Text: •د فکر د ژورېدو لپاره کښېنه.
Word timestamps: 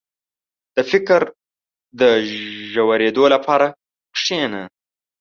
•د 0.75 0.77
فکر 0.91 1.21
د 1.99 2.01
ژورېدو 2.71 3.25
لپاره 3.33 3.67
کښېنه. 4.15 4.63